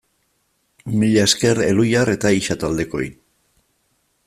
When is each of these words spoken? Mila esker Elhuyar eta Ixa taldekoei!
Mila 1.01 1.25
esker 1.29 1.61
Elhuyar 1.67 2.11
eta 2.15 2.33
Ixa 2.39 2.59
taldekoei! 2.65 3.09